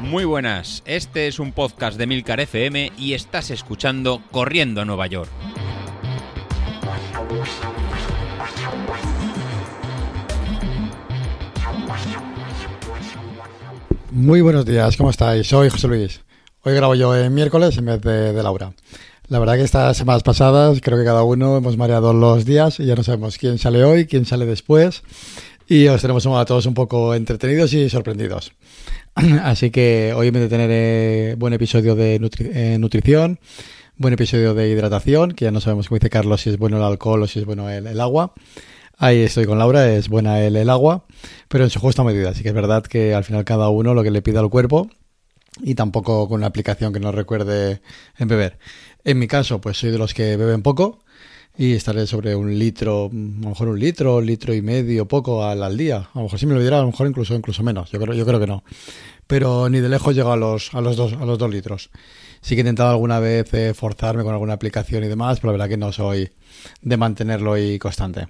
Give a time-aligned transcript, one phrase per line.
[0.00, 5.08] Muy buenas, este es un podcast de Milcar FM y estás escuchando Corriendo a Nueva
[5.08, 5.28] York.
[14.12, 15.48] Muy buenos días, ¿cómo estáis?
[15.48, 16.20] Soy José Luis.
[16.62, 18.72] Hoy grabo yo en miércoles en vez de, de, Laura.
[19.28, 22.86] La verdad que estas semanas pasadas creo que cada uno hemos mareado los días y
[22.86, 25.02] ya no sabemos quién sale hoy, quién sale después
[25.68, 28.52] y os tenemos a todos un poco entretenidos y sorprendidos.
[29.42, 33.40] Así que hoy me deteneré buen episodio de nutri eh, nutrición,
[33.96, 36.82] buen episodio de hidratación, que ya no sabemos, como dice Carlos, si es bueno el
[36.84, 38.32] alcohol o si es bueno el, el agua.
[38.98, 41.04] Ahí estoy con Laura, es buena el, el, agua,
[41.48, 42.30] pero en su justa medida.
[42.30, 44.88] Así que es verdad que al final cada uno lo que le pida al cuerpo
[45.62, 47.80] y tampoco con una aplicación que nos recuerde
[48.18, 48.58] en beber.
[49.04, 51.00] En mi caso, pues soy de los que beben poco
[51.58, 55.62] y estaré sobre un litro, a lo mejor un litro, litro y medio, poco al,
[55.62, 56.08] al día.
[56.12, 57.90] A lo mejor si me lo diera, a lo mejor incluso incluso menos.
[57.90, 58.62] Yo creo, yo creo que no.
[59.26, 61.90] Pero ni de lejos llego a los, a los dos, a los dos litros.
[62.42, 65.58] Sí que he intentado alguna vez eh, forzarme con alguna aplicación y demás, pero la
[65.58, 66.30] verdad que no soy
[66.82, 68.28] de mantenerlo ahí constante.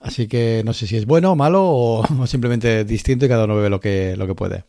[0.00, 3.56] Así que no sé si es bueno malo o, o, simplemente distinto y cada uno
[3.56, 4.64] bebe lo que, lo que puede.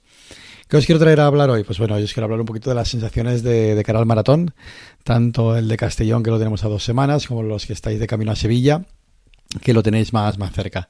[0.67, 1.63] ¿Qué os quiero traer a hablar hoy?
[1.63, 4.05] Pues bueno, yo os quiero hablar un poquito de las sensaciones de, de, cara al
[4.05, 4.53] maratón,
[5.05, 8.07] tanto el de Castellón, que lo tenemos a dos semanas, como los que estáis de
[8.07, 8.85] camino a Sevilla,
[9.61, 10.89] que lo tenéis más, más cerca.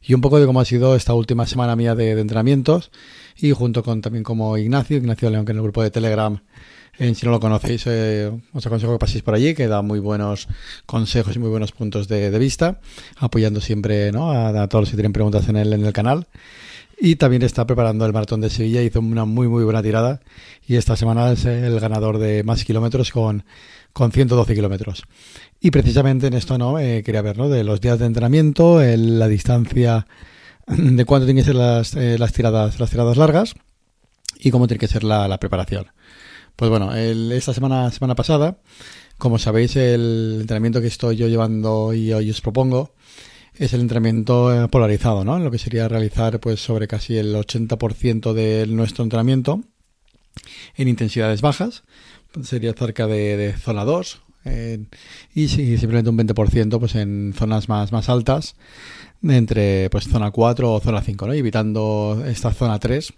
[0.00, 2.90] Y un poco de cómo ha sido esta última semana mía de, entrenamientos,
[3.36, 6.40] y junto con también como Ignacio, Ignacio León, que en el grupo de Telegram
[6.98, 9.98] eh, si no lo conocéis, eh, os aconsejo que paséis por allí, que da muy
[9.98, 10.48] buenos
[10.86, 12.80] consejos y muy buenos puntos de, de vista,
[13.16, 14.30] apoyando siempre ¿no?
[14.30, 16.26] a, a, todos los que tienen preguntas en el, en el canal.
[17.02, 20.20] Y también está preparando el maratón de Sevilla, hizo una muy muy buena tirada
[20.66, 23.44] y esta semana es el ganador de más kilómetros con,
[23.94, 25.04] con 112 kilómetros.
[25.60, 27.48] Y precisamente en esto no eh, quería ver, ¿no?
[27.48, 30.06] De los días de entrenamiento, la distancia
[30.66, 33.54] de cuánto tienen que ser las, eh, las, tiradas, las tiradas largas
[34.38, 35.86] y cómo tiene que ser la, la preparación.
[36.54, 38.58] Pues bueno, el, esta semana, semana pasada,
[39.16, 42.92] como sabéis, el entrenamiento que estoy yo llevando y hoy os propongo
[43.60, 45.38] es el entrenamiento polarizado, ¿no?
[45.38, 49.60] Lo que sería realizar pues sobre casi el 80% de nuestro entrenamiento
[50.76, 51.82] en intensidades bajas,
[52.42, 54.86] sería cerca de, zona 2, eh,
[55.34, 58.56] y simplemente un 20% pues en zonas más, más altas,
[59.22, 61.34] entre pues zona 4 o zona 5, ¿no?
[61.34, 63.12] Evitando esta zona 3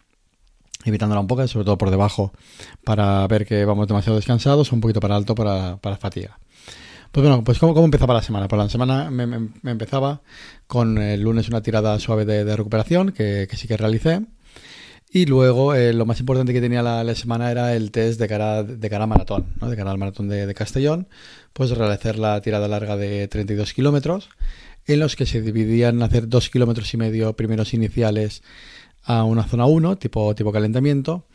[0.84, 2.32] evitándola un poco, sobre todo por debajo,
[2.82, 6.41] para ver que vamos demasiado descansados, un poquito para alto para, para fatiga.
[7.12, 8.49] Pues bueno, pues ¿cómo, cómo empezaba la semana?
[8.49, 10.23] Pues la semana me, empezaba
[10.67, 14.23] con el lunes una tirada suave de, recuperación, que, sí que realicé.
[15.11, 18.62] Y luego eh, lo más importante que tenía la, semana era el test de cara,
[18.62, 19.69] de cara a maratón, ¿no?
[19.69, 21.06] de cara al maratón de, de Castellón,
[21.53, 24.31] pues realizar la tirada larga de 32 kilómetros,
[24.87, 28.43] en los que se dividían hacer 2 kilómetros y medio primeros iniciales
[29.05, 31.27] a una zona 1, tipo, tipo calentamiento,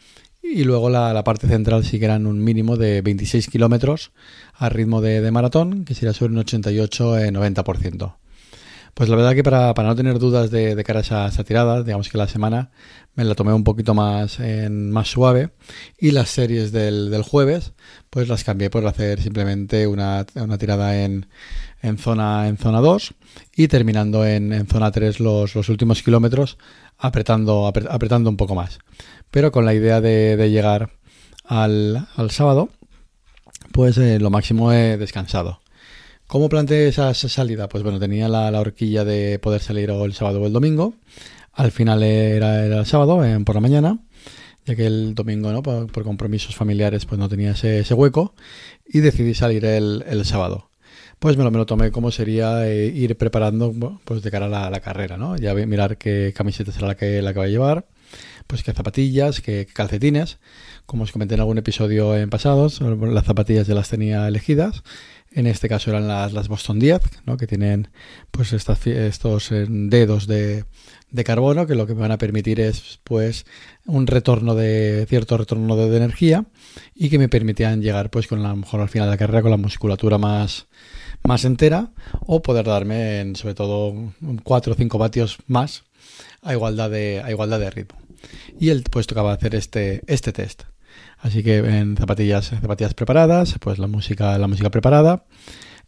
[0.54, 4.12] y luego la, la, parte central sí que eran un mínimo de 26 kilómetros
[4.54, 8.16] a ritmo de, de, maratón, que sería sobre un 88-90%.
[8.98, 11.44] Pues la verdad que para, para no tener dudas de, de cara a esa, esa,
[11.44, 12.72] tirada, digamos que la semana
[13.14, 15.52] me la tomé un poquito más, en, más suave
[16.00, 17.74] y las series del, del, jueves
[18.10, 21.28] pues las cambié por hacer simplemente una, una tirada en,
[21.84, 23.14] en, zona, en zona 2
[23.56, 26.58] y terminando en, en zona 3 los, los últimos kilómetros
[26.98, 28.80] apretando, apretando un poco más
[29.32, 30.92] pero con la idea de, llegar
[31.46, 32.70] al, sábado,
[33.72, 35.62] pues eh, lo máximo he descansado.
[36.28, 37.70] ¿Cómo planteé esa, salida?
[37.70, 40.96] Pues bueno, tenía la, la, horquilla de poder salir o el sábado o el domingo.
[41.54, 44.00] Al final era, el sábado, por la mañana,
[44.66, 45.64] ya que el domingo, ¿no?
[45.64, 48.36] Por, compromisos familiares, pues no tenía ese, hueco.
[48.86, 50.70] Y decidí salir el, sábado
[51.20, 53.74] pues me lo, me lo, tomé como sería eh, ir preparando
[54.06, 55.36] pues de cara a la, la, carrera, ¿no?
[55.36, 57.88] Ya mirar qué camiseta será la que, la que va a llevar,
[58.48, 60.40] pues qué zapatillas, qué, calcetines.
[60.86, 64.84] Como os comenté en algún episodio en pasados, las zapatillas ya las tenía elegidas.
[65.32, 67.38] En este caso eran las, las Boston 10, ¿no?
[67.38, 67.90] que tienen
[68.32, 70.64] pues estas, estos eh, dedos de,
[71.12, 73.46] de, carbono que lo que me van a permitir es pues
[73.86, 76.46] un retorno de cierto retorno de, energía
[76.96, 79.42] y que me permitían llegar pues con a lo mejor al final de la carrera
[79.42, 80.68] con la musculatura más,
[81.24, 81.92] más entera
[82.22, 84.14] o poder darme en, sobre todo
[84.44, 85.84] 4 o 5 vatios más
[86.42, 88.07] a igualdad de, a igualdad de ritmo.
[88.60, 90.64] Y él pues tocaba hacer este, este test.
[91.20, 95.26] Así que en zapatillas, zapatillas preparadas, pues la música, la música preparada.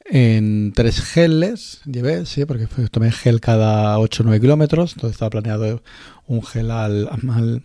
[0.05, 4.93] En tres geles llevé, sí, porque tomé gel cada 8 o 9 kilómetros.
[4.93, 5.83] Entonces estaba planeado
[6.25, 7.63] un gel al, al,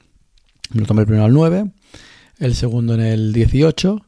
[0.72, 1.70] lo tomé el primero al 9,
[2.38, 4.00] el segundo en el 18,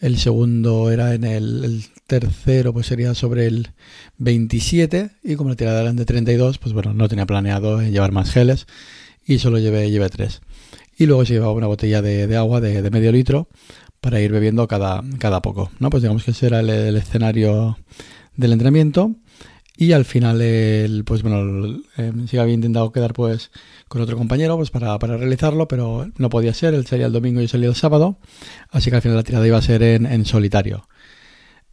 [0.00, 3.70] el segundo era en el, el tercero, pues sería sobre el
[4.18, 5.10] 27.
[5.24, 8.66] Y como la tirada eran de 32, pues bueno, no tenía planeado llevar más geles
[9.26, 10.40] y solo llevé, llevé tres.
[10.96, 13.48] Y luego se llevaba una botella de, agua de, medio litro
[14.00, 15.70] para ir bebiendo cada, cada poco.
[15.78, 15.90] ¿no?
[15.90, 17.78] Pues digamos que ese era el, escenario
[18.36, 19.16] del entrenamiento.
[19.76, 23.50] Y al final, el, pues bueno, eh, sí había intentado quedar pues
[23.88, 26.74] con otro compañero pues para, para, realizarlo, pero no podía ser.
[26.74, 28.18] Él salía el domingo y yo salía el sábado.
[28.70, 30.86] Así que al final la tirada iba a ser en, en solitario.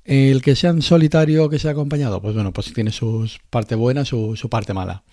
[0.04, 3.76] El que sea en solitario o que sea acompañado, pues bueno, pues tiene su parte
[3.76, 5.04] buena, su, su parte mala.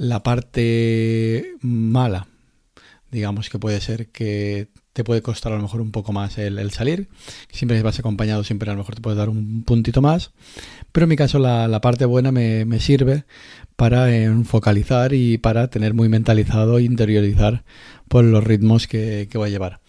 [0.00, 2.26] La parte mala,
[3.10, 6.70] digamos que puede ser que te puede costar a lo mejor un poco más el,
[6.70, 7.08] salir.
[7.50, 10.32] Siempre vas acompañado, siempre a lo mejor te puedes dar un puntito más.
[10.92, 13.24] Pero en mi caso la, parte buena me, sirve
[13.76, 14.08] para
[14.44, 17.64] focalizar y para tener muy mentalizado e interiorizar
[18.08, 19.80] por los ritmos que, que voy a llevar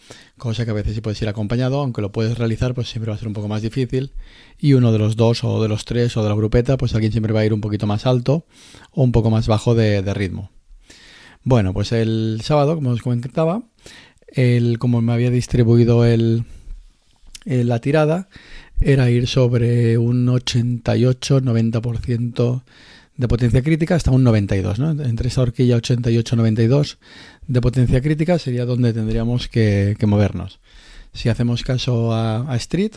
[0.42, 3.15] cosa que a veces si puedes ir acompañado, aunque lo puedes realizar, pues siempre va
[3.15, 4.12] a ser un poco más difícil.
[4.57, 7.12] Y uno de los dos o de los tres o de la grupeta, pues alguien
[7.12, 8.48] siempre va a ir un poquito más alto
[8.92, 10.50] o un poco más bajo de, ritmo.
[11.44, 13.62] Bueno, pues el sábado, como os comentaba,
[14.31, 16.45] el, como me había distribuido el,
[17.45, 18.27] la tirada,
[18.79, 22.63] era ir sobre un 88-90%
[23.17, 24.91] de potencia crítica hasta un 92, ¿no?
[25.03, 26.97] Entre esa horquilla 88-92
[27.47, 30.59] de potencia crítica sería donde tendríamos que, movernos.
[31.13, 32.93] Si hacemos caso a, Street,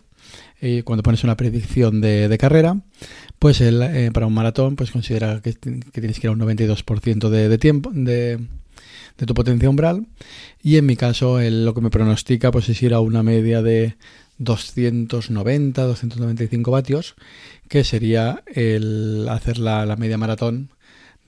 [0.61, 2.81] eh, cuando pones una predicción de, carrera,
[3.39, 7.49] pues eh, para un maratón, pues considera que, tienes que ir a un 92% de,
[7.49, 8.39] de tiempo, de,
[9.19, 10.07] de, tu potencia umbral.
[10.63, 13.97] Y en mi caso, lo que me pronostica, pues es ir a una media de
[14.39, 17.15] 290, 295 vatios,
[17.69, 20.71] que sería el hacer la, la media maratón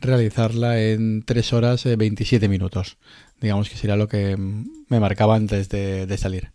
[0.00, 2.98] realizarla en 3 horas 27 minutos.
[3.40, 6.52] Digamos que sería lo que me marcaba antes de, salir.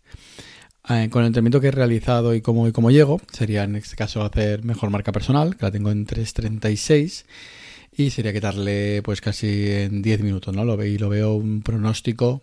[0.88, 3.94] Eh, con el entrenamiento que he realizado y cómo, y cómo llego, sería en este
[3.94, 7.24] caso hacer mejor marca personal, que la tengo en 3.36,
[7.94, 10.64] y sería quitarle pues casi en 10 minutos, ¿no?
[10.64, 12.42] Lo veo, y lo veo un pronóstico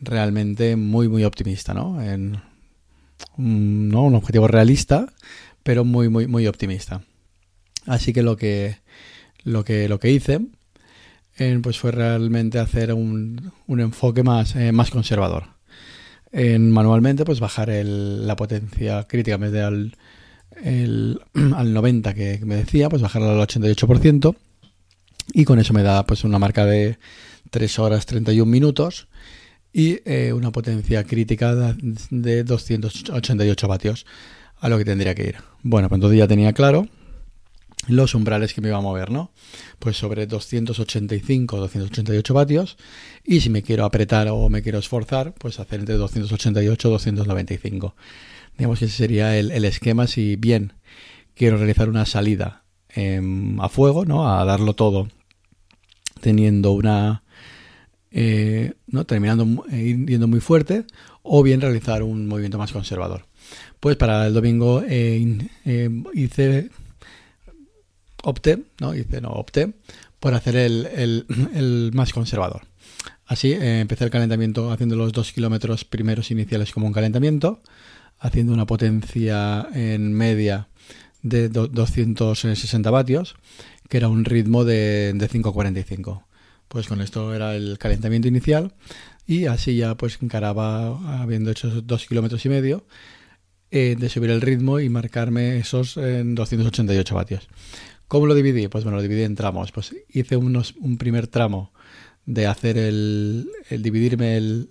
[0.00, 2.02] realmente muy, muy optimista, ¿no?
[2.02, 2.40] En
[3.36, 4.02] ¿no?
[4.04, 5.12] un objetivo realista,
[5.62, 7.02] pero muy, muy, muy optimista.
[7.86, 8.76] Así que lo que
[9.44, 10.40] lo que, lo que hice
[11.62, 15.44] pues fue realmente hacer un, un enfoque más, eh, más conservador.
[16.30, 19.96] En, manualmente, pues bajar el, la potencia crítica en vez de al,
[20.62, 21.20] el,
[21.56, 24.36] al 90 que, me decía, pues bajarla al 88%.
[25.32, 26.98] Y con eso me da pues una marca de
[27.50, 29.08] 3 horas 31 minutos
[29.72, 31.54] y eh, una potencia crítica
[32.10, 34.06] de 288 vatios
[34.60, 35.36] a lo que tendría que ir.
[35.62, 36.88] Bueno, pues entonces ya tenía claro
[37.88, 39.32] los umbrales que me iba a mover, ¿no?
[39.78, 42.76] Pues sobre 285 288 vatios
[43.24, 47.96] y si me quiero apretar o me quiero esforzar, pues hacer entre 288 y 295.
[48.56, 50.74] Digamos que ese sería el, esquema si bien
[51.34, 52.61] quiero realizar una salida
[52.94, 54.28] em, a fuego, ¿no?
[54.28, 55.08] A darlo todo
[56.22, 57.22] teniendo una...
[58.14, 59.06] Eh, ¿no?
[59.06, 60.84] terminando eh, yendo muy fuerte
[61.22, 63.24] o bien realizar un movimiento más conservador.
[63.80, 65.38] Pues para el domingo eh,
[66.12, 66.70] hice
[68.22, 68.94] opté, ¿no?
[68.94, 69.72] Hice, no, opté
[70.20, 71.26] por hacer el,
[71.94, 72.62] más conservador.
[73.24, 77.62] Así empecé el calentamiento haciendo los dos kilómetros primeros iniciales como un calentamiento,
[78.18, 80.68] haciendo una potencia en media
[81.22, 83.36] de 260 vatios,
[83.88, 86.24] que era un ritmo de, de 5.45.
[86.68, 88.72] Pues con esto era el calentamiento inicial
[89.26, 92.86] y así ya pues encaraba, habiendo hecho dos kilómetros y medio,
[93.70, 97.48] eh, de subir el ritmo y marcarme esos en 288 vatios.
[98.08, 98.68] ¿Cómo lo dividí?
[98.68, 99.72] Pues bueno, lo dividí en tramos.
[99.72, 101.72] Pues hice unos, un primer tramo
[102.26, 104.68] de hacer el, el dividirme el,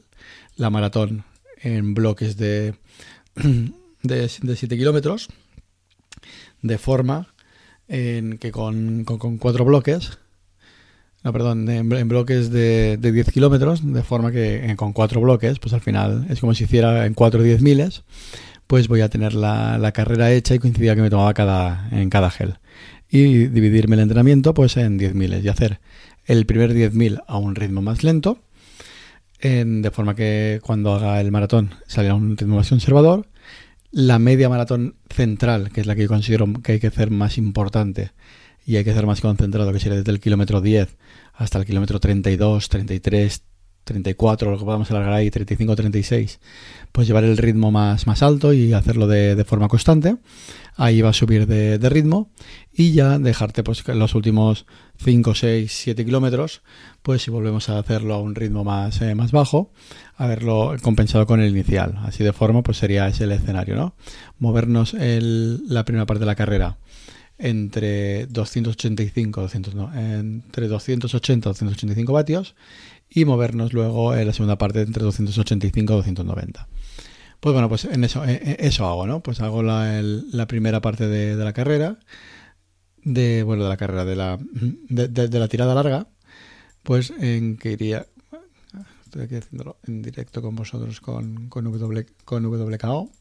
[0.56, 1.24] la maratón
[1.62, 2.76] en bloques de,
[4.04, 5.30] de, 7 kilómetros,
[6.62, 7.34] de forma
[7.88, 10.18] en que con, con, cuatro bloques,
[11.24, 15.74] no, perdón, en, bloques de, de 10 kilómetros, de forma que con cuatro bloques, pues
[15.74, 18.04] al final es como si hiciera en cuatro 10 miles,
[18.68, 22.10] pues voy a tener la, la carrera hecha y coincidía que me tomaba cada, en
[22.10, 22.56] cada gel
[23.12, 25.82] y dividirme el entrenamiento pues en 10.000 y hacer
[26.26, 28.40] el primer 10.000 a un ritmo más lento,
[29.40, 33.28] en, de forma que cuando haga el maratón salga a un ritmo más conservador.
[33.92, 37.38] La media maratón central, que es la que yo considero que hay que hacer más
[37.38, 38.12] importante
[38.66, 40.98] y hay que hacer más concentrado, que sería desde el kilómetro 10
[41.34, 43.44] hasta el kilómetro 32, 33,
[43.84, 46.40] 34, lo que podamos alargar ahí, 35, 36,
[46.92, 50.18] pues llevar el ritmo más, más alto y hacerlo de, de forma constante.
[50.76, 52.32] Ahí va a subir de, ritmo
[52.72, 54.66] y ya dejarte pues los últimos
[54.98, 56.62] 5, 6, 7 kilómetros,
[57.02, 59.72] pues si volvemos a hacerlo a un ritmo más, eh, más bajo,
[60.16, 62.00] haberlo compensado con el inicial.
[62.04, 63.96] Así de forma, pues sería ese el escenario, ¿no?
[64.40, 66.78] Movernos el, la primera parte de la carrera
[67.38, 72.56] entre 285, 200, entre 280 y 285 vatios
[73.14, 76.68] y movernos luego en la segunda parte entre 285 y 290.
[77.42, 79.22] Pues bueno, pues en eso, eso hago, ¿no?
[79.22, 82.00] Pues hago la, la primera parte de, la carrera,
[83.04, 86.08] de, bueno, de la carrera, de la, de, la tirada larga,
[86.84, 88.06] pues en que iría,
[89.04, 93.12] estoy aquí haciéndolo en directo con vosotros con, con, w, con WKO,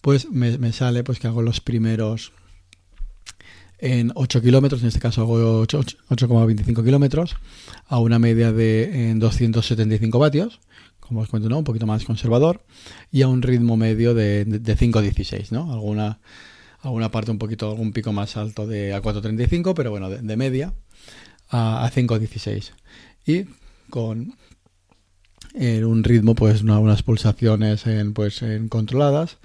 [0.00, 2.32] pues me, me sale pues que hago los primeros
[3.78, 7.36] en 8 kilómetros, en este caso hago 8,25 kilómetros,
[7.86, 10.60] a una media de en 275 vatios,
[11.00, 11.58] como os cuento, ¿no?
[11.58, 12.64] un poquito más conservador,
[13.12, 15.72] y a un ritmo medio de, de, 5,16, ¿no?
[15.72, 16.18] Alguna,
[16.80, 20.74] alguna parte un poquito, algún pico más alto de a 4,35, pero bueno, de, media
[21.48, 22.72] a, a 5,16.
[23.26, 23.44] Y
[23.90, 24.34] con
[25.56, 29.38] un ritmo, pues unas pulsaciones en, pues, en controladas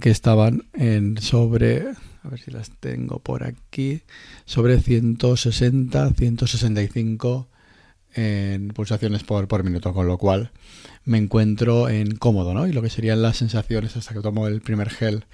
[0.00, 1.86] que estaban en sobre
[2.26, 4.02] a ver si las tengo por aquí,
[4.44, 7.48] sobre 160, 165
[8.14, 10.50] en pulsaciones por, por minuto, con lo cual
[11.04, 12.66] me encuentro en cómodo, ¿no?
[12.66, 15.24] Y lo que serían las sensaciones hasta que tomo el primer gel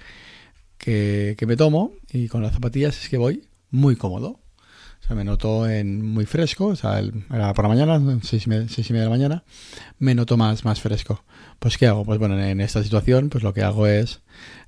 [0.77, 4.39] que, que me tomo y con las zapatillas es que voy muy cómodo.
[5.01, 8.49] O sea, me noto en muy fresco, o sea, era por la mañana, seis y,
[8.49, 9.43] media, seis y media de la mañana,
[9.99, 11.25] me noto más, más fresco.
[11.63, 12.03] Pues, ¿qué hago?
[12.03, 14.19] Pues bueno, en esta situación, pues lo que hago es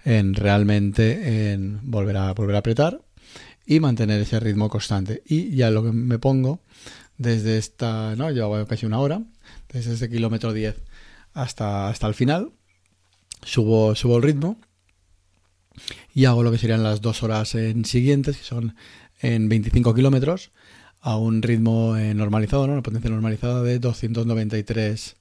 [0.05, 3.01] en realmente en volver a volver a apretar
[3.65, 5.21] y mantener ese ritmo constante.
[5.25, 6.61] Y ya lo que me pongo
[7.17, 8.31] desde esta, ¿no?
[8.31, 9.21] Llevo casi una hora,
[9.73, 10.83] desde este kilómetro 10
[11.33, 12.53] hasta, hasta el final,
[13.43, 14.57] subo, subo el ritmo
[16.13, 18.73] y hago lo que serían las dos horas en siguientes, que son
[19.19, 20.53] en 25 kilómetros
[21.01, 22.71] a un ritmo eh, normalizado, ¿no?
[22.71, 25.17] una potencia normalizada de 293,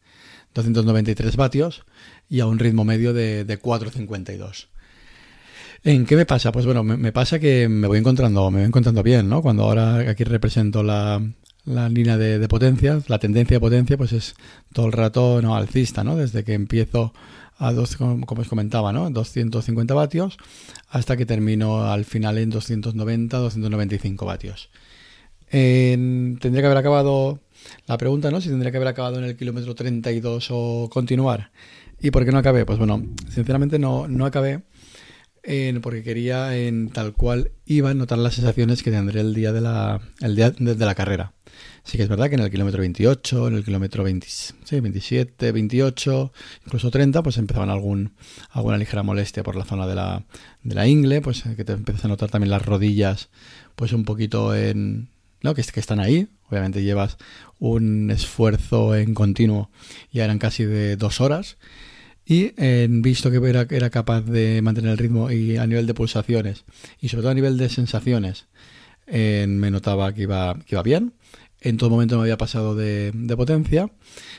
[0.54, 1.84] 293 vatios
[2.28, 4.68] y a un ritmo medio de, de 4,52.
[5.84, 6.50] ¿En qué me pasa?
[6.50, 9.42] Pues bueno, me, pasa que me voy encontrando, me voy encontrando bien, ¿no?
[9.42, 11.20] Cuando ahora aquí represento la,
[11.66, 14.34] línea de, potencia, la tendencia de potencia, pues es
[14.72, 16.16] todo el rato no alcista, ¿no?
[16.16, 17.12] Desde que empiezo
[17.58, 19.10] a dos, como, os comentaba, ¿no?
[19.10, 20.38] 250 vatios
[20.88, 24.70] hasta que termino al final en 290, 295 vatios.
[25.50, 27.40] tendría que haber acabado
[27.86, 28.40] la pregunta, ¿no?
[28.40, 31.50] Si tendría que haber acabado en el kilómetro 32 o continuar.
[32.00, 32.66] ¿Y por qué no acabé?
[32.66, 34.62] Pues bueno, sinceramente no, no acabé
[35.82, 39.60] porque quería en tal cual iba a notar las sensaciones que tendré el día de
[39.60, 41.34] la, el día de, la carrera.
[41.84, 46.32] Sí que es verdad que en el kilómetro 28, en el kilómetro 27, 28,
[46.64, 48.14] incluso 30, pues empezaban algún,
[48.50, 50.24] alguna ligera molestia por la zona de la,
[50.62, 53.28] de la ingle, pues que te empiezas a notar también las rodillas,
[53.76, 55.10] pues un poquito en...
[55.52, 57.18] Que, que están ahí, obviamente llevas
[57.58, 59.70] un esfuerzo en continuo,
[60.10, 61.58] ya eran casi de dos horas,
[62.26, 62.52] y
[62.88, 66.64] visto que era, capaz de mantener el ritmo y a nivel de pulsaciones
[67.00, 68.46] y sobre todo a nivel de sensaciones,
[69.06, 71.12] me notaba que iba, que iba bien.
[71.60, 73.90] En todo momento me había pasado de, potencia.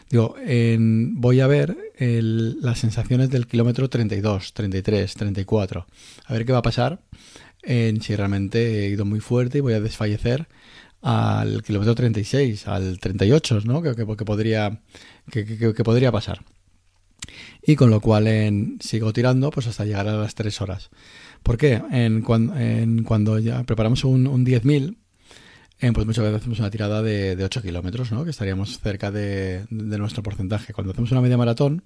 [0.10, 5.86] Digo, voy a ver las sensaciones del kilómetro 32, 33, 34.
[6.26, 7.02] A ver qué va a pasar
[7.62, 10.48] en si realmente he ido muy fuerte y voy a desfallecer
[11.06, 13.82] al kilómetro 36, al 38, ¿no?
[13.82, 14.82] Que, que, podría,
[15.32, 16.42] que podría pasar
[17.62, 20.90] y con lo cual en, sigo tirando pues hasta llegar a las 3 horas.
[21.44, 21.82] ¿Por qué?
[21.92, 24.98] En, cuando ya preparamos un, un 10.000,
[25.80, 28.24] pues muchas veces hacemos una tirada de, de 8 kilómetros, ¿no?
[28.24, 30.74] que estaríamos cerca de, nuestro porcentaje.
[30.74, 31.84] Cuando hacemos una media maratón,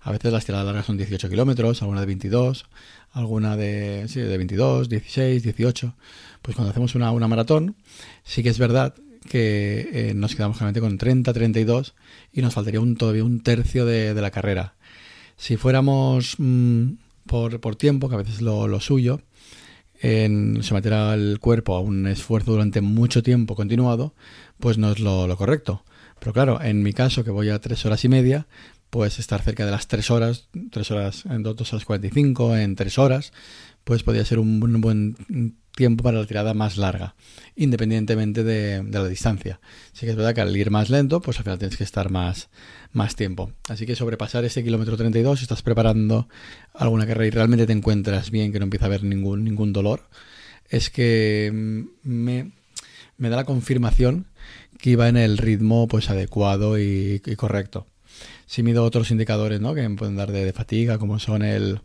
[0.00, 2.66] a veces las tiradas largas son 18 kilómetros, alguna de 22,
[3.12, 5.94] alguna de, sí, de 22, 16, 18.
[6.42, 7.76] Pues cuando hacemos una, una maratón,
[8.24, 8.94] sí que es verdad
[9.28, 11.94] que eh, nos quedamos generalmente con 30, 32
[12.32, 14.74] y nos faltaría un, todavía un tercio de, de la carrera.
[15.36, 16.92] Si fuéramos mm,
[17.26, 19.20] por, por, tiempo, que a veces lo, lo suyo,
[20.06, 24.14] en someter al cuerpo a un esfuerzo durante mucho tiempo continuado,
[24.60, 25.82] pues no es lo, correcto.
[26.20, 28.46] Pero claro, en mi caso, que voy a tres horas y media,
[28.88, 32.98] pues estar cerca de las tres horas, tres horas en dos horas 45, en tres
[32.98, 33.32] horas,
[33.86, 35.16] pues podría ser un, buen
[35.76, 37.14] tiempo para la tirada más larga,
[37.54, 39.60] independientemente de, la distancia.
[39.92, 42.10] Sí que es verdad que al ir más lento, pues al final tienes que estar
[42.10, 42.50] más,
[42.90, 43.52] más tiempo.
[43.68, 46.28] Así que sobrepasar ese kilómetro 32, si estás preparando
[46.74, 50.08] alguna carrera y realmente te encuentras bien, que no empieza a haber ningún, ningún dolor,
[50.68, 51.52] es que
[52.02, 52.50] me,
[53.18, 54.26] me da la confirmación
[54.80, 57.86] que iba en el ritmo pues adecuado y, correcto.
[58.46, 59.74] Si mido otros indicadores ¿no?
[59.74, 61.80] que me pueden dar de, fatiga, como son el,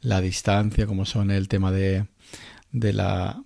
[0.00, 2.06] la distancia, como son el tema de,
[2.70, 3.42] de la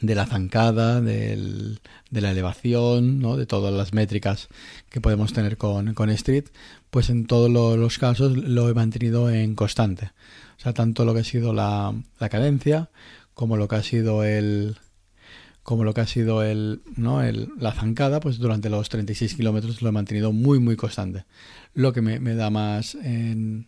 [0.00, 3.36] de la zancada, del, de la elevación, ¿no?
[3.36, 4.48] de todas las métricas
[4.90, 6.44] que podemos tener con, con Street,
[6.90, 10.12] pues en todos los casos lo he mantenido en constante.
[10.56, 12.90] O sea, tanto lo que ha sido la, la cadencia
[13.34, 14.76] como lo que ha sido el
[15.68, 17.22] como lo que ha sido el, ¿no?
[17.22, 21.26] el, la zancada, pues durante los 36 kilómetros lo he mantenido muy, muy constante.
[21.74, 23.66] Lo que me, me da más en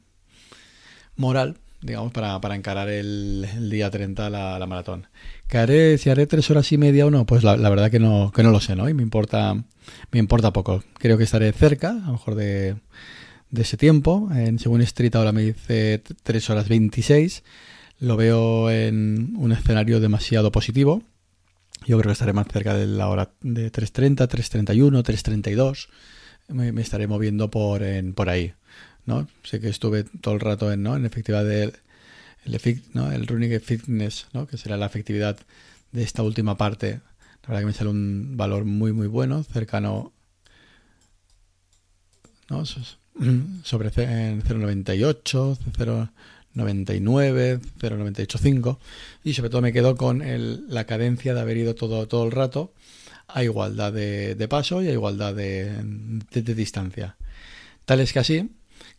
[1.16, 5.08] moral, digamos, para, para encarar el, día 30 la, la maratón.
[5.46, 7.26] ¿Que haré, si haré tres horas y media o no?
[7.26, 8.88] Pues la, la, verdad que no, que no lo sé, ¿no?
[8.88, 9.52] Y me importa,
[10.10, 10.82] me importa poco.
[10.94, 12.76] Creo que estaré cerca, a lo mejor de,
[13.50, 14.30] de ese tiempo.
[14.32, 17.44] En, según Street ahora me dice 3 horas 26.
[17.98, 21.02] Lo veo en un escenario demasiado positivo
[21.86, 25.88] yo creo que estaré más cerca de la hora de 3.30, 3.31, 3.32.
[26.48, 28.54] Me, me estaré moviendo por, en, por ahí.
[29.06, 29.28] ¿no?
[29.42, 31.74] Sé que estuve todo el rato en, en efectividad del
[32.44, 34.46] el running fitness, ¿no?
[34.46, 35.38] que será la efectividad
[35.92, 37.00] de esta última parte.
[37.42, 40.12] La verdad que me sale un valor muy, muy bueno, cercano
[42.48, 42.64] ¿no?
[43.64, 46.10] sobre 0,98, 0.
[46.54, 48.78] 99, 0,985
[49.24, 52.32] y sobre todo me quedo con el, la cadencia de haber ido todo, todo el
[52.32, 52.72] rato
[53.28, 55.72] a igualdad de, paso y a igualdad de,
[56.32, 57.16] distancia.
[57.84, 58.50] Tal es que así,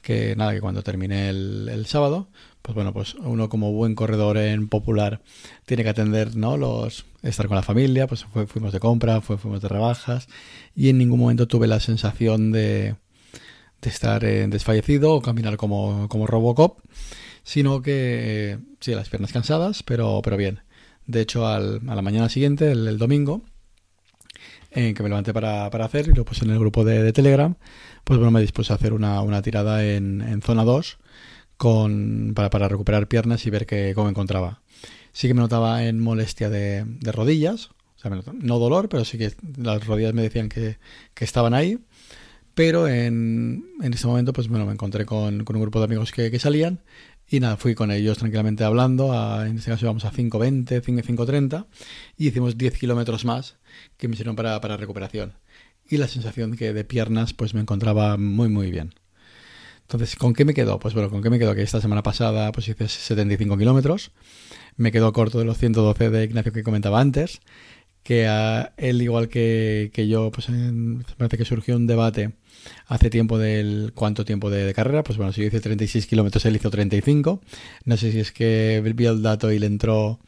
[0.01, 2.29] que nada, que cuando terminé el, sábado,
[2.62, 5.22] pues bueno, pues uno como buen corredor en popular
[5.65, 6.58] tiene que atender, ¿no?
[6.58, 10.27] Los, estar con la familia, pues fuimos de compra, fuimos de rebajas
[10.75, 12.96] y en ningún momento tuve la sensación de,
[13.81, 16.79] de estar eh, desfallecido o caminar como, como Robocop
[17.43, 20.62] sino que sí, las piernas cansadas, pero, pero bien.
[21.07, 23.41] De hecho, al, a la mañana siguiente, el, domingo,
[24.71, 27.13] en que me levanté para, para, hacer y lo puse en el grupo de, de,
[27.13, 27.55] Telegram,
[28.03, 31.00] pues bueno, me dispuse a hacer una, una tirada en, en, zona 2
[31.57, 34.62] con, para, para recuperar piernas y ver que, cómo encontraba.
[35.12, 39.17] Sí que me notaba en molestia de, de rodillas, o sea, no dolor, pero sí
[39.17, 40.77] que las rodillas me decían que,
[41.13, 41.79] que estaban ahí.
[42.53, 46.12] Pero en, en ese momento, pues bueno, me encontré con, con un grupo de amigos
[46.12, 46.81] que, que salían
[47.31, 49.13] y nada, fui con ellos tranquilamente hablando,
[49.45, 51.65] en este caso íbamos a 5.20, 5.30
[52.17, 53.55] y hicimos 10 kilómetros más
[53.95, 55.33] que me sirvieron para, para recuperación.
[55.88, 58.93] Y la sensación que de piernas pues me encontraba muy muy bien.
[59.83, 60.77] Entonces, ¿con qué me quedo?
[60.79, 61.55] Pues bueno, ¿con qué me quedo?
[61.55, 64.11] Que esta semana pasada pues hice 75 kilómetros,
[64.75, 67.39] me quedo corto de los 112 de Ignacio que comentaba antes,
[68.03, 72.33] que a él igual que, que yo, pues en, parece que surgió un debate
[72.87, 76.55] hace tiempo del cuánto tiempo de, carrera, pues bueno, si yo hice 36 kilómetros, él
[76.55, 77.42] hizo 35.
[77.85, 80.20] No sé si es que vio el dato y le entró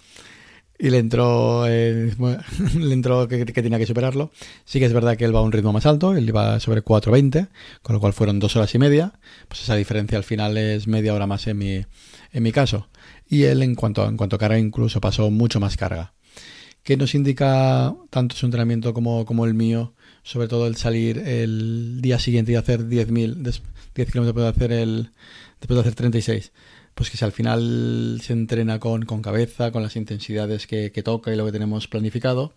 [0.80, 2.14] y le entró eh,
[2.78, 4.32] le entró que, que, tenía que superarlo.
[4.66, 6.84] Sí que es verdad que él va a un ritmo más alto, él iba sobre
[6.84, 7.50] 4.20,
[7.82, 9.14] con lo cual fueron dos horas y media.
[9.48, 11.86] Pues esa diferencia al final es media hora más en mi,
[12.32, 12.90] en mi caso.
[13.28, 16.14] Y él en cuanto, en cuanto a carga incluso pasó mucho más carga.
[16.84, 19.94] ¿Qué nos indica tanto su entrenamiento como, como el mío?
[20.24, 23.62] sobre todo el salir el día siguiente y hacer 10.000,
[23.94, 25.12] 10 kilómetros puede hacer el,
[25.60, 26.52] después de hacer 36.
[26.96, 31.04] Pues que si al final se entrena con, con cabeza, con las intensidades que, que,
[31.04, 32.54] toca y lo que tenemos planificado,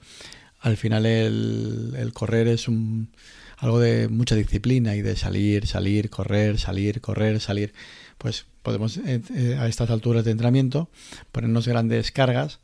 [0.61, 3.09] al final el, el correr es un,
[3.57, 7.73] algo de mucha disciplina y de salir, salir, correr, salir, correr, salir.
[8.19, 10.89] Pues podemos eh, eh, a estas alturas de entrenamiento
[11.33, 12.61] ponernos grandes cargas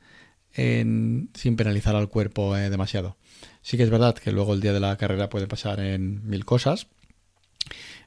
[0.55, 3.17] en, sin penalizar al cuerpo eh, demasiado.
[3.63, 6.45] Sí que es verdad que luego el día de la carrera puede pasar en mil
[6.45, 6.89] cosas.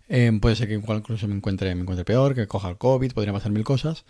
[0.08, 3.34] Eh, puede ser que incluso me encuentre, me encuentre peor, que coja el COVID, podría
[3.34, 4.05] pasar mil cosas.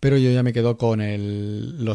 [0.00, 1.86] Pero yo ya me quedo con el,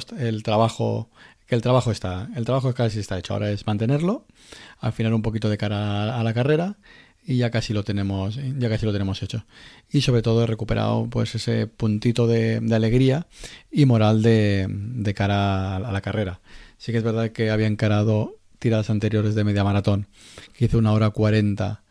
[0.44, 1.10] trabajo,
[1.48, 3.34] que el trabajo está, el trabajo casi está hecho.
[3.34, 4.26] Ahora es mantenerlo,
[4.80, 6.78] afinar un poquito de cara a la carrera
[7.26, 9.46] y ya casi lo tenemos ya casi lo tenemos hecho.
[9.92, 13.28] Y sobre todo he recuperado pues ese puntito de, alegría
[13.72, 16.42] y moral de, cara a la carrera.
[16.78, 20.08] Sí que es verdad que había encarado tiradas anteriores de media maratón,
[20.54, 21.84] que hice una hora 40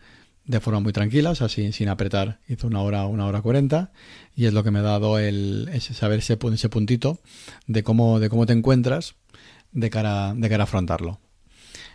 [0.45, 3.93] de forma muy tranquila, o sea, sin, apretar, hizo una hora, una hora 40,
[4.35, 7.21] y es lo que me ha dado el ese, saber ese, ese puntito
[7.67, 9.15] de cómo, de cómo te encuentras
[9.73, 11.21] de cara, de cara a afrontarlo.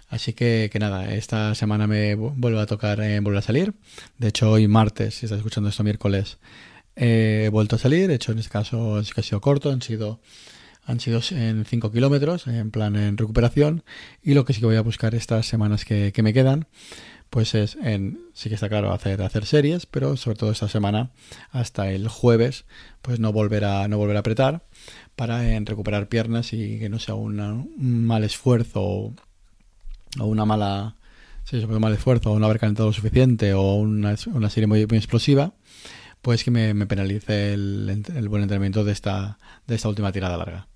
[0.09, 3.73] Así que, que nada, esta semana me vuelve a tocar eh, volver a salir.
[4.17, 6.37] De hecho, hoy martes, si estás escuchando esto miércoles,
[6.95, 8.07] eh, he vuelto a salir.
[8.07, 10.21] De hecho, en este caso es que ha sido corto, han sido
[10.87, 13.83] han sido en 5 kilómetros, en plan en recuperación.
[14.23, 16.67] Y lo que sí que voy a buscar estas semanas que, me quedan,
[17.29, 21.11] pues es en, sí que está claro, hacer, hacer series, pero sobre todo esta semana,
[21.51, 22.63] hasta el jueves,
[23.01, 24.63] pues no volver a, no volver a apretar
[25.17, 29.13] para en recuperar piernas y que no sea un mal esfuerzo o,
[30.19, 30.95] o una mala,
[31.43, 34.81] sí, un mal esfuerzo o no haber calentado lo suficiente o una, una serie muy,
[34.81, 35.53] explosiva
[36.21, 40.35] pues que me, me penalice el, el, buen entrenamiento de esta, de esta última tirada
[40.35, 40.67] larga.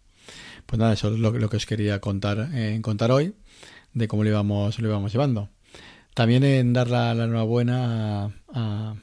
[0.66, 3.34] Pues nada, eso es lo, lo que os quería contar, eh, contar hoy,
[3.94, 5.50] de cómo lo íbamos, lo íbamos llevando.
[6.14, 8.96] También en dar la, la enhorabuena a,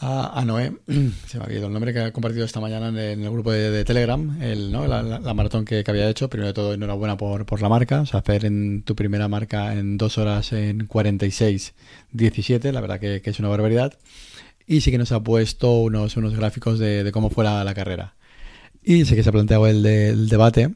[0.00, 0.72] a, Noé,
[1.26, 3.84] se me ha olvidado el nombre que ha compartido esta mañana en el, grupo de,
[3.84, 4.86] Telegram, el, ¿no?
[4.86, 6.28] la, maratón que, había hecho.
[6.28, 8.00] Primero de todo, enhorabuena por, por la marca.
[8.00, 11.74] O sea, hacer en tu primera marca en dos horas en 46,
[12.12, 13.94] 17, la verdad que, es una barbaridad.
[14.66, 18.14] Y sí que nos ha puesto unos, unos gráficos de, cómo fue la, carrera.
[18.82, 20.74] Y sí que se ha planteado el, el debate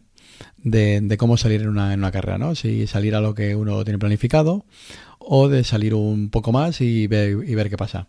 [0.62, 2.54] de, cómo salir en una, en una carrera, ¿no?
[2.54, 4.64] Si salir a lo que uno tiene planificado
[5.18, 8.08] o de salir un poco más y ver, y ver qué pasa.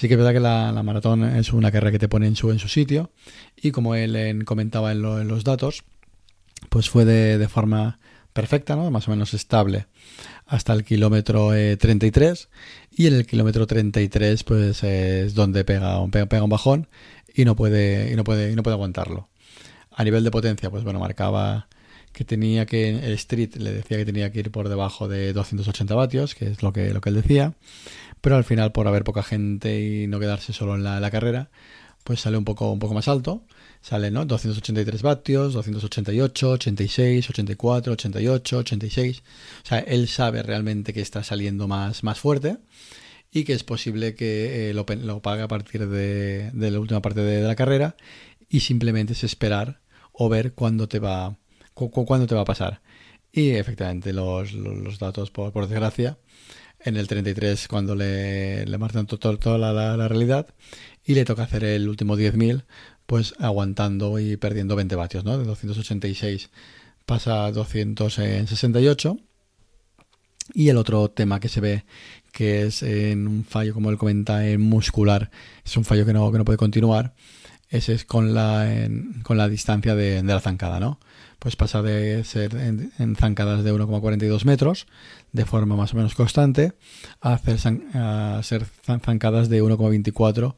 [0.00, 2.50] Sí que es verdad que la, maratón es una carrera que te pone en su,
[2.50, 3.10] en su sitio
[3.54, 5.84] y como él comentaba en, los datos,
[6.70, 7.98] pues fue de, forma
[8.32, 8.90] perfecta, ¿no?
[8.90, 9.88] más o menos estable
[10.46, 16.10] hasta el kilómetro 33 eh, y en el kilómetro 33 pues es donde pega un,
[16.10, 16.88] pega un bajón
[17.34, 19.28] y no puede y no puede y no puede aguantarlo.
[19.90, 21.68] A nivel de potencia pues bueno, marcaba
[22.14, 25.94] que tenía que el street le decía que tenía que ir por debajo de 280
[25.94, 27.52] vatios, que es lo que lo que él decía
[28.20, 31.50] pero al final por haber poca gente y no quedarse solo en la, carrera,
[32.04, 33.44] pues sale un poco, un poco más alto.
[33.82, 34.26] Sale, ¿no?
[34.26, 39.22] 283 vatios, 288, 86, 84, 88, 86.
[39.62, 42.58] O sea, él sabe realmente que está saliendo más, más fuerte
[43.32, 47.20] y que es posible que eh, lo, lo, pague a partir de, la última parte
[47.20, 47.96] de, la carrera
[48.48, 49.80] y simplemente es esperar
[50.12, 51.36] o ver cuándo te va,
[51.74, 52.82] cuándo te va a pasar.
[53.32, 56.18] Y efectivamente los, los, datos, por desgracia,
[56.84, 60.48] en el 33 cuando le, le marcan toda la, realidad
[61.04, 62.64] y le toca hacer el último 10.000
[63.06, 65.36] pues aguantando y perdiendo 20 vatios, ¿no?
[65.36, 66.50] De 286
[67.06, 69.18] pasa a 268
[70.54, 71.84] y el otro tema que se ve
[72.32, 75.30] que es en un fallo, como él comenta, en muscular,
[75.64, 77.14] es un fallo que no, que no puede continuar,
[77.70, 78.88] ese es con la,
[79.22, 80.98] con la distancia de, la zancada, ¿no?
[81.40, 84.86] pues pasa de ser en, zancadas de 1,42 metros
[85.32, 86.74] de forma más o menos constante
[87.22, 87.58] a, hacer
[87.94, 88.66] a ser
[89.02, 90.54] zancadas de 1,24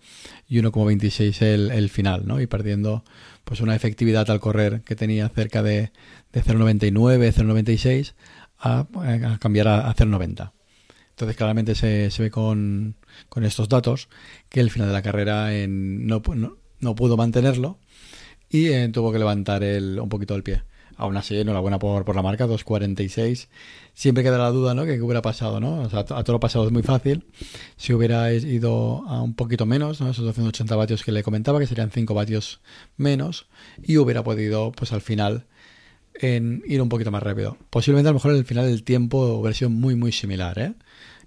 [0.49, 2.41] y 1,26 el, el, final, ¿no?
[2.41, 3.05] Y perdiendo
[3.45, 5.93] pues una efectividad al correr que tenía cerca de,
[6.33, 8.15] de 0,99, 0,96
[8.59, 10.53] a, a, cambiar a, 0,90.
[11.11, 12.97] Entonces claramente se, se ve con,
[13.29, 14.09] con, estos datos
[14.49, 16.57] que el final de la carrera en, no, no,
[16.95, 17.79] pudo mantenerlo
[18.51, 20.63] y eh, tuvo que levantar el, un poquito el pie.
[20.97, 23.49] Aún así, enhorabuena por, por la marca, 2.46.
[23.95, 24.85] Siempre queda la duda, ¿no?
[24.85, 25.83] Que qué hubiera pasado, ¿no?
[25.83, 27.25] O a todo lo pasado es muy fácil.
[27.77, 30.11] Si hubiera ido a un poquito menos, ¿no?
[30.11, 32.61] Esos 280 vatios que le comentaba, que serían 5 vatios
[32.97, 33.47] menos,
[33.83, 35.47] y hubiera podido, pues al final,
[36.15, 37.57] en ir un poquito más rápido.
[37.71, 40.75] Posiblemente a lo mejor el final del tiempo hubiera sido muy, muy similar, ¿eh?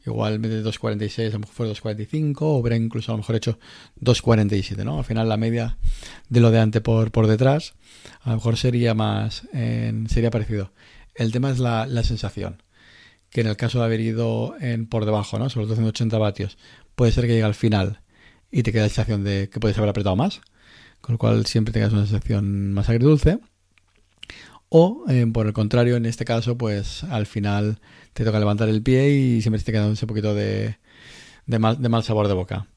[0.05, 3.59] Igual de 2.46 a lo mejor fue 2.45 o hubiera incluso a lo mejor hecho
[4.01, 4.99] 2.47, ¿no?
[4.99, 5.77] Al final la media
[6.29, 7.73] de lo de antes por, por detrás
[8.21, 10.71] a lo mejor sería más, sería parecido.
[11.15, 12.61] El tema es la, la, sensación,
[13.29, 15.49] que en el caso de haber ido en, por debajo, ¿no?
[15.49, 16.57] Sobre 280 vatios,
[16.95, 18.01] puede ser que llegue al final
[18.51, 20.41] y te quede la sensación de que puedes haber apretado más,
[21.01, 23.39] con lo cual siempre tengas una sensación más agridulce.
[24.69, 27.79] O, eh, por el contrario, en este caso, pues al final
[28.13, 30.77] te toca levantar el pie y siempre te queda un poquito de,
[31.45, 32.67] de, mal, de sabor de boca.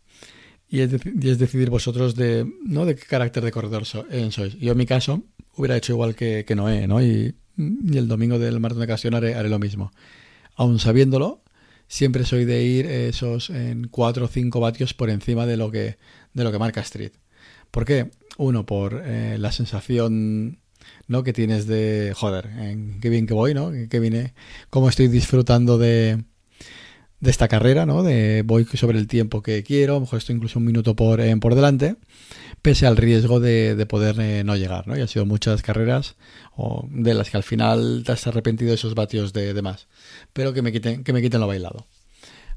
[0.68, 0.90] Y es,
[1.38, 2.85] decidir vosotros de, ¿no?
[2.85, 4.59] de qué carácter de corredor eh, sois.
[4.59, 5.22] Yo en mi caso
[5.57, 7.03] hubiera hecho igual que, Noé, ¿no?
[7.03, 9.90] Y, el domingo del maratón de ocasión haré, lo mismo.
[10.55, 11.42] Aún sabiéndolo,
[11.88, 15.98] siempre soy de ir esos en 4 o 5 vatios por encima de lo que,
[16.35, 17.12] de lo que marca Street.
[17.72, 18.11] ¿Por qué?
[18.37, 20.61] Uno, por eh, la sensación
[21.07, 21.22] ¿no?
[21.22, 23.72] que tienes de, joder, en qué bien que voy, ¿no?
[23.90, 24.33] Qué bien,
[24.70, 26.24] cómo estoy disfrutando de,
[27.20, 28.03] de esta carrera, ¿no?
[28.03, 31.20] De voy sobre el tiempo que quiero, a lo mejor estoy incluso un minuto por,
[31.20, 31.96] eh, por delante,
[32.62, 34.96] pese al riesgo de, de poder eh, no llegar, ¿no?
[34.96, 36.16] Y han sido muchas carreras
[36.57, 39.88] o de las que al final te has arrepentido de esos vatios de, más,
[40.33, 41.87] pero que me quiten, que me quiten lo bailado.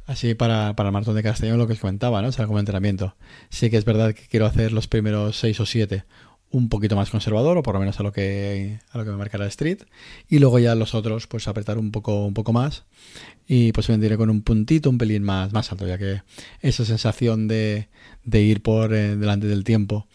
[0.07, 2.29] Así para, para de Castellón lo que os comentaba, ¿no?
[2.29, 3.15] O sea, como entrenamiento.
[3.49, 6.03] Sí que es verdad que quiero hacer los primeros seis o siete
[6.51, 9.17] un poquito más conservador o por lo menos a lo que a lo que me
[9.17, 9.79] marcará Street
[10.29, 12.83] y luego ya los otros pues apretar un poco un poco más
[13.47, 16.21] y pues iré con un puntito un pelín más más alto ya que
[16.61, 17.87] esa sensación de,
[18.23, 20.07] de ir por eh, delante del tiempo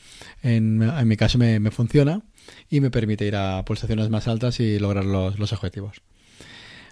[0.43, 2.23] en, en mi caso me, funciona
[2.71, 6.03] y me permite ir a pulsaciones más altas y lograr los, los objetivos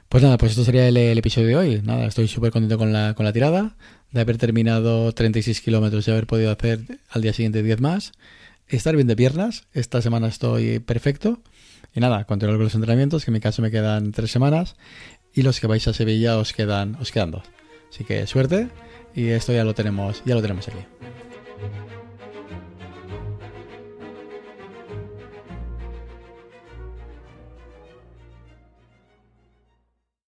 [0.08, 1.82] pues nada, pues esto sería el, el episodio de hoy.
[1.82, 3.74] Nada, estoy súper contento con la, con la tirada,
[4.12, 8.12] de haber terminado 36 kilómetros y haber podido hacer al día siguiente 10 más
[8.68, 9.66] estar bien de piernas.
[9.72, 11.40] Esta semana estoy perfecto.
[11.94, 14.76] Y nada, continuar con los entrenamientos, que en mi caso me quedan tres semanas.
[15.32, 17.44] Y los que vais a Sevilla os quedan, os quedan dos.
[17.90, 18.68] Así que suerte.
[19.14, 20.78] Y esto ya lo tenemos, ya lo tenemos aquí.